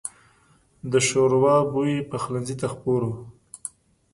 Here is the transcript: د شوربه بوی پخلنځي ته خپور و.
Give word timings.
د 0.91 0.93
شوربه 1.07 1.55
بوی 1.71 1.93
پخلنځي 2.09 2.55
ته 2.61 2.67
خپور 2.73 3.01
و. 3.07 3.11